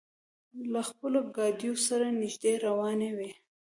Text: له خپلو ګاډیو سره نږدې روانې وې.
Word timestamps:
له 0.71 0.81
خپلو 0.89 1.19
ګاډیو 1.35 1.73
سره 1.87 2.05
نږدې 2.21 2.53
روانې 2.65 3.11
وې. 3.17 3.31